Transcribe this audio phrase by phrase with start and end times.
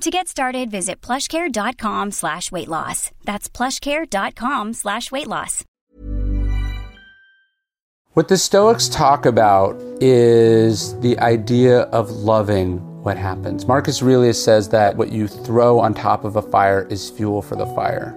[0.00, 3.10] To get started, visit plushcare.com slash weight loss.
[3.24, 5.64] That's plushcare.com slash weight loss.
[8.14, 13.66] What the Stoics talk about is the idea of loving what happens.
[13.66, 17.56] Marcus Aurelius says that what you throw on top of a fire is fuel for
[17.56, 18.14] the fire.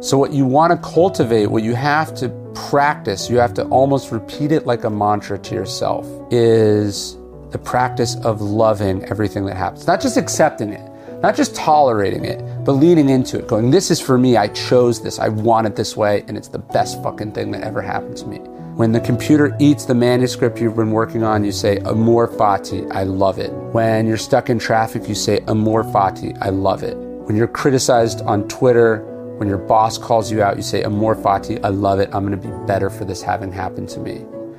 [0.00, 4.12] So, what you want to cultivate, what you have to practice, you have to almost
[4.12, 7.16] repeat it like a mantra to yourself, is
[7.50, 9.86] the practice of loving everything that happens.
[9.86, 10.88] Not just accepting it,
[11.26, 14.36] not just tolerating it, but leaning into it, going, This is for me.
[14.36, 15.18] I chose this.
[15.18, 18.26] I want it this way, and it's the best fucking thing that ever happened to
[18.26, 18.38] me.
[18.76, 23.02] When the computer eats the manuscript you've been working on, you say, Amor fati, I
[23.02, 23.50] love it.
[23.72, 26.96] When you're stuck in traffic, you say, Amor fati, I love it.
[26.96, 28.98] When you're criticized on Twitter,
[29.38, 32.08] when your boss calls you out, you say, Amor fati, I love it.
[32.12, 34.18] I'm going to be better for this having happened to me.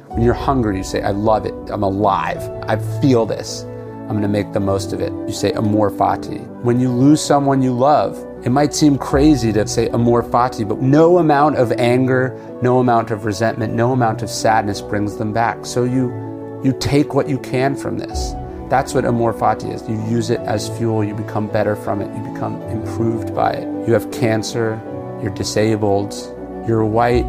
[0.10, 1.54] When you're hungry, you say, I love it.
[1.70, 2.42] I'm alive.
[2.64, 3.66] I feel this.
[4.08, 5.12] I'm going to make the most of it.
[5.12, 6.46] You say, Amor fati.
[6.62, 10.80] When you lose someone you love, it might seem crazy to say amor fati, but
[10.80, 15.66] no amount of anger, no amount of resentment, no amount of sadness brings them back.
[15.66, 18.34] So you, you take what you can from this.
[18.70, 19.88] That's what amor fati is.
[19.90, 23.88] You use it as fuel, you become better from it, you become improved by it.
[23.88, 24.80] You have cancer,
[25.22, 26.14] you're disabled,
[26.68, 27.26] you're white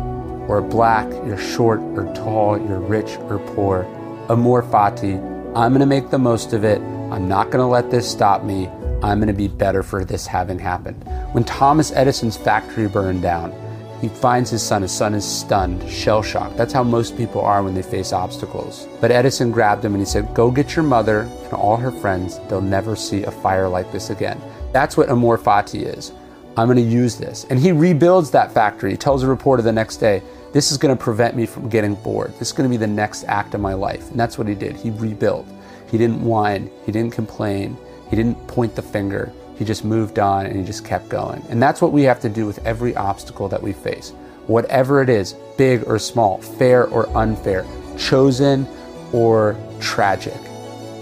[0.46, 3.84] or black, you're short or tall, you're rich or poor.
[4.28, 5.16] Amor fati,
[5.54, 6.80] I'm going to make the most of it.
[7.10, 8.68] I'm not going to let this stop me.
[9.02, 11.02] I'm going to be better for this having happened.
[11.32, 13.52] When Thomas Edison's factory burned down,
[14.00, 14.82] he finds his son.
[14.82, 16.56] His son is stunned, shell shocked.
[16.56, 18.86] That's how most people are when they face obstacles.
[19.00, 22.38] But Edison grabbed him and he said, Go get your mother and all her friends.
[22.48, 24.40] They'll never see a fire like this again.
[24.72, 26.12] That's what amor fati is.
[26.58, 27.46] I'm going to use this.
[27.50, 28.90] And he rebuilds that factory.
[28.90, 30.22] He tells a reporter the next day,
[30.52, 32.32] This is going to prevent me from getting bored.
[32.38, 34.10] This is going to be the next act of my life.
[34.10, 34.76] And that's what he did.
[34.76, 35.46] He rebuilt.
[35.90, 37.76] He didn't whine, he didn't complain.
[38.10, 39.32] He didn't point the finger.
[39.58, 41.44] He just moved on and he just kept going.
[41.50, 44.10] And that's what we have to do with every obstacle that we face.
[44.46, 47.66] Whatever it is, big or small, fair or unfair,
[47.98, 48.66] chosen
[49.12, 50.38] or tragic.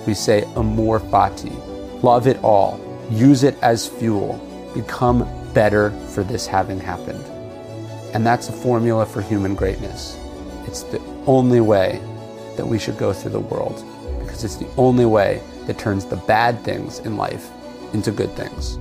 [0.06, 1.52] We say amor fati.
[2.02, 2.80] Love it all.
[3.10, 4.40] Use it as fuel.
[4.74, 7.35] Become better for this having happened.
[8.14, 10.18] And that's a formula for human greatness.
[10.66, 12.00] It's the only way
[12.56, 13.84] that we should go through the world
[14.20, 17.50] because it's the only way that turns the bad things in life
[17.92, 18.78] into good things.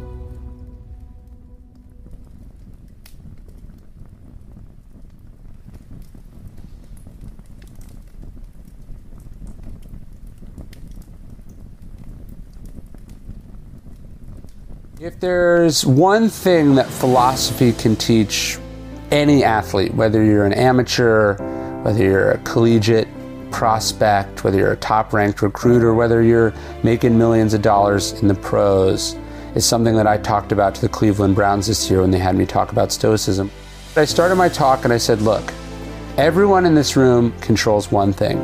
[14.99, 18.57] If there's one thing that philosophy can teach
[19.11, 21.35] any athlete, whether you're an amateur,
[21.83, 23.07] whether you're a collegiate,
[23.51, 26.53] prospect, whether you're a top ranked recruiter, whether you're
[26.83, 29.15] making millions of dollars in the pros,
[29.55, 32.35] is something that I talked about to the Cleveland Browns this year when they had
[32.35, 33.49] me talk about Stoicism.
[33.95, 35.53] I started my talk and I said, look,
[36.17, 38.43] everyone in this room controls one thing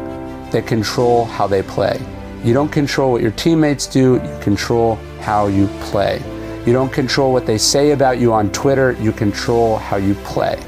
[0.52, 2.00] they control how they play.
[2.44, 6.22] You don't control what your teammates do, you control how you play.
[6.66, 10.62] You don't control what they say about you on Twitter, you control how you play.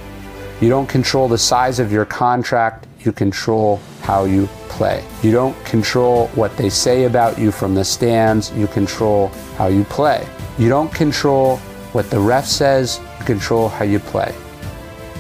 [0.59, 5.03] You don't control the size of your contract, you control how you play.
[5.21, 9.83] You don't control what they say about you from the stands, you control how you
[9.83, 10.27] play.
[10.57, 11.57] You don't control
[11.93, 14.33] what the ref says, you control how you play.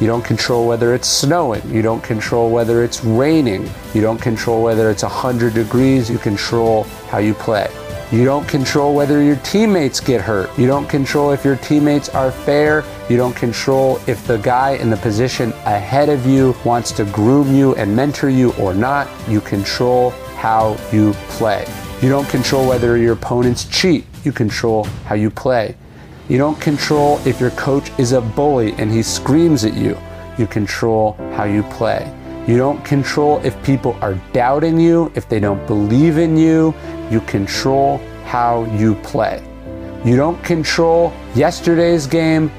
[0.01, 1.61] You don't control whether it's snowing.
[1.69, 3.69] You don't control whether it's raining.
[3.93, 6.09] You don't control whether it's 100 degrees.
[6.09, 7.69] You control how you play.
[8.11, 10.55] You don't control whether your teammates get hurt.
[10.57, 12.83] You don't control if your teammates are fair.
[13.09, 17.55] You don't control if the guy in the position ahead of you wants to groom
[17.55, 19.07] you and mentor you or not.
[19.27, 21.65] You control how you play.
[22.01, 24.05] You don't control whether your opponents cheat.
[24.23, 25.75] You control how you play.
[26.29, 29.97] You don't control if your coach is a bully and he screams at you.
[30.37, 32.11] You control how you play.
[32.45, 36.73] You don't control if people are doubting you, if they don't believe in you.
[37.09, 39.41] You control how you play.
[40.03, 42.51] You don't control yesterday's game.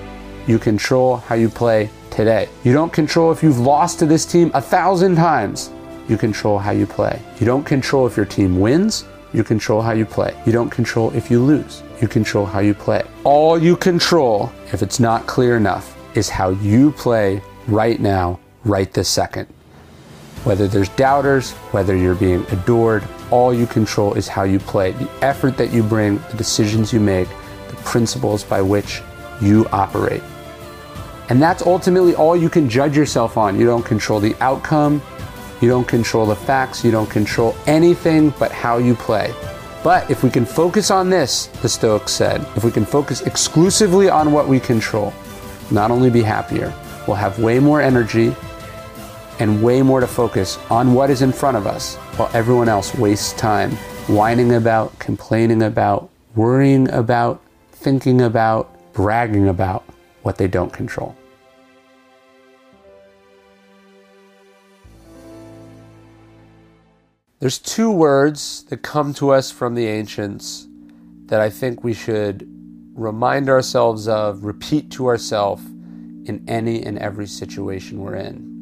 [0.46, 2.48] You control how you play today.
[2.64, 5.70] You don't control if you've lost to this team a thousand times.
[6.08, 7.20] You control how you play.
[7.38, 9.04] You don't control if your team wins.
[9.34, 10.34] You control how you play.
[10.46, 11.82] You don't control if you lose.
[12.00, 13.02] You control how you play.
[13.25, 18.90] All you control, if it's not clear enough, is how you play right now, right
[18.90, 19.46] this second.
[20.44, 25.11] Whether there's doubters, whether you're being adored, all you control is how you play, the
[25.23, 27.29] effort that you bring, the decisions you make,
[27.69, 29.02] the principles by which
[29.41, 30.23] you operate.
[31.31, 33.58] And that's ultimately all you can judge yourself on.
[33.58, 35.00] You don't control the outcome,
[35.62, 39.35] you don't control the facts, you don't control anything but how you play.
[39.82, 44.11] But if we can focus on this, the Stoics said, if we can focus exclusively
[44.11, 45.14] on what we control,
[45.70, 46.75] not only be happier,
[47.06, 48.35] we'll have way more energy,
[49.40, 52.94] and way more to focus on what is in front of us while everyone else
[52.94, 53.70] wastes time
[54.06, 57.42] whining about, complaining about, worrying about,
[57.72, 59.84] thinking about, bragging about
[60.22, 61.16] what they don't control.
[67.40, 70.66] There's two words that come to us from the ancients
[71.26, 72.48] that I think we should
[72.94, 75.62] remind ourselves of, repeat to ourselves
[76.26, 78.53] in any and every situation we're in.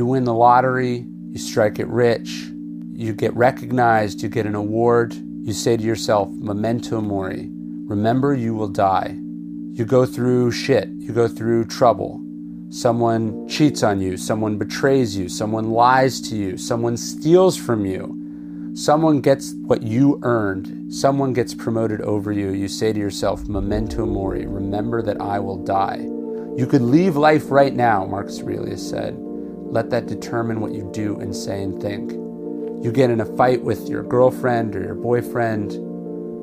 [0.00, 2.46] You win the lottery, you strike it rich,
[2.94, 7.50] you get recognized, you get an award, you say to yourself, memento mori,
[7.84, 9.14] remember you will die.
[9.18, 12.18] You go through shit, you go through trouble.
[12.70, 18.72] Someone cheats on you, someone betrays you, someone lies to you, someone steals from you,
[18.74, 22.52] someone gets what you earned, someone gets promoted over you.
[22.52, 25.98] You say to yourself, memento mori, remember that I will die.
[26.56, 29.14] You could leave life right now, Marcus Aurelius said.
[29.70, 32.12] Let that determine what you do and say and think.
[32.84, 35.72] You get in a fight with your girlfriend or your boyfriend,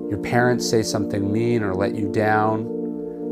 [0.09, 2.63] your parents say something mean or let you down,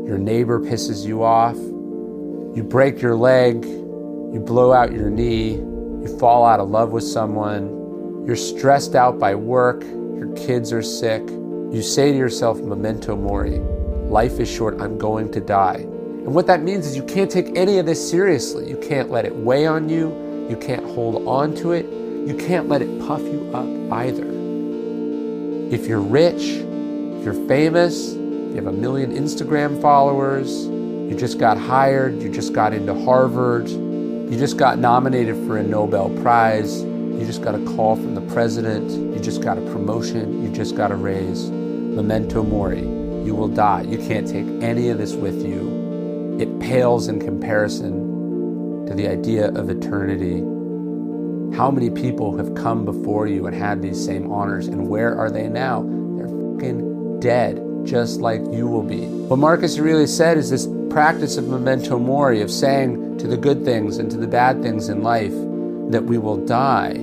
[0.06, 6.16] your neighbor pisses you off, you break your leg, you blow out your knee, you
[6.18, 11.22] fall out of love with someone, you're stressed out by work, your kids are sick.
[11.26, 13.60] You say to yourself, memento mori,
[14.10, 15.86] life is short, I'm going to die.
[16.26, 18.68] And what that means is you can't take any of this seriously.
[18.68, 20.08] You can't let it weigh on you.
[20.50, 21.86] You can't hold on to it.
[21.86, 24.26] You can't let it puff you up either.
[25.72, 31.58] If you're rich, if you're famous, you have a million Instagram followers, you just got
[31.58, 37.22] hired, you just got into Harvard, you just got nominated for a Nobel Prize, you
[37.24, 40.90] just got a call from the president, you just got a promotion, you just got
[40.90, 41.50] a raise.
[41.50, 43.82] Memento mori, you will die.
[43.82, 45.65] You can't take any of this with you
[46.38, 50.40] it pales in comparison to the idea of eternity.
[51.56, 55.30] How many people have come before you and had these same honors, and where are
[55.30, 55.82] they now?
[56.16, 59.06] They're fucking dead, just like you will be.
[59.06, 63.64] What Marcus Aurelius said is this practice of memento mori, of saying to the good
[63.64, 65.34] things and to the bad things in life
[65.90, 66.96] that we will die.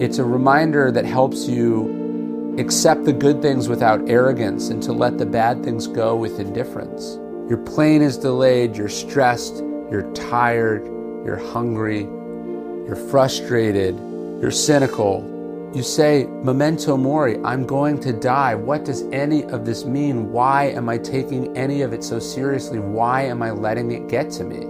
[0.00, 5.18] It's a reminder that helps you accept the good things without arrogance and to let
[5.18, 7.18] the bad things go with indifference.
[7.48, 10.84] Your plane is delayed, you're stressed, you're tired,
[11.24, 13.94] you're hungry, you're frustrated,
[14.40, 15.70] you're cynical.
[15.72, 18.56] You say, Memento Mori, I'm going to die.
[18.56, 20.32] What does any of this mean?
[20.32, 22.80] Why am I taking any of it so seriously?
[22.80, 24.66] Why am I letting it get to me?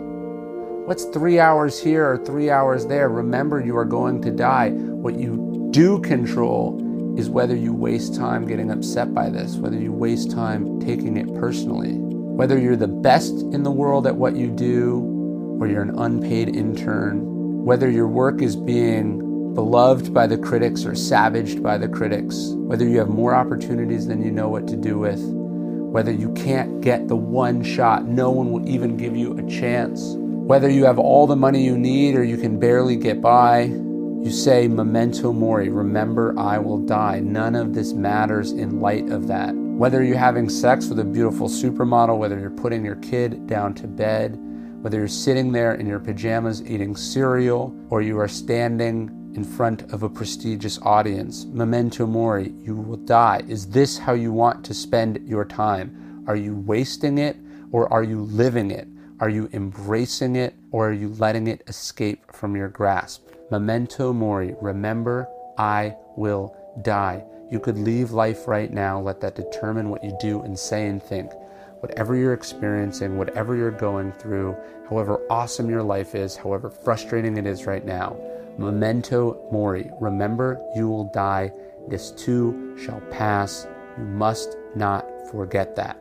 [0.84, 3.08] What's three hours here or three hours there?
[3.08, 4.70] Remember, you are going to die.
[4.70, 6.82] What you do control
[7.18, 11.34] is whether you waste time getting upset by this, whether you waste time taking it
[11.36, 12.15] personally.
[12.36, 16.54] Whether you're the best in the world at what you do, or you're an unpaid
[16.54, 22.50] intern, whether your work is being beloved by the critics or savaged by the critics,
[22.56, 26.82] whether you have more opportunities than you know what to do with, whether you can't
[26.82, 30.98] get the one shot, no one will even give you a chance, whether you have
[30.98, 35.70] all the money you need or you can barely get by, you say, Memento Mori,
[35.70, 37.20] remember I will die.
[37.20, 39.65] None of this matters in light of that.
[39.76, 43.86] Whether you're having sex with a beautiful supermodel, whether you're putting your kid down to
[43.86, 44.38] bed,
[44.80, 49.82] Whether you're sitting there in your pajamas eating cereal or you are standing in front
[49.92, 53.42] of a prestigious audience, memento mori, you will die.
[53.48, 56.24] Is this how you want to spend your time?
[56.26, 57.36] Are you wasting it
[57.72, 58.88] or are you living it?
[59.18, 63.28] Are you embracing it or are you letting it escape from your grasp?
[63.50, 65.28] Memento mori, remember,
[65.58, 67.24] I will die.
[67.50, 71.02] You could leave life right now, let that determine what you do and say and
[71.02, 71.32] think
[71.80, 74.56] whatever you're experiencing, whatever you're going through,
[74.88, 78.16] however awesome your life is, however frustrating it is right now,
[78.58, 79.90] memento mori.
[80.00, 81.52] Remember, you will die.
[81.88, 83.66] This too shall pass.
[83.98, 85.96] You must not forget that.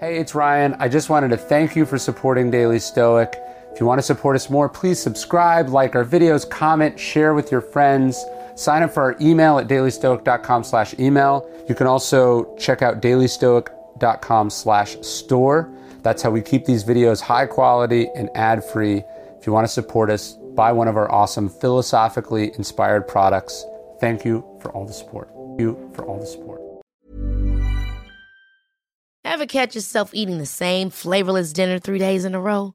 [0.00, 0.76] Hey, it's Ryan.
[0.78, 3.36] I just wanted to thank you for supporting Daily Stoic.
[3.72, 7.52] If you want to support us more, please subscribe, like our videos, comment, share with
[7.52, 8.24] your friends.
[8.56, 11.48] Sign up for our email at dailystoic.com slash email.
[11.68, 15.72] You can also check out dailystoic.com slash store.
[16.02, 19.04] That's how we keep these videos high quality and ad free.
[19.38, 23.64] If you want to support us, buy one of our awesome philosophically inspired products.
[24.00, 25.28] Thank you for all the support.
[25.34, 26.60] Thank you for all the support.
[29.24, 32.74] Ever catch yourself eating the same flavorless dinner three days in a row?